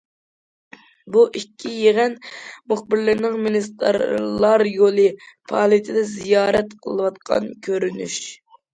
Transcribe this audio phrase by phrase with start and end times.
[1.15, 2.15] بۇ، ئىككى يىغىن
[2.73, 5.09] مۇخبىرلىرىنىڭ« مىنىستىرلار يولى»
[5.55, 8.23] پائالىيىتىدە زىيارەت قىلىۋاتقان كۆرۈنۈش.